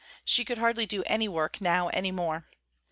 [0.25, 2.47] She could hardly do any work now any more.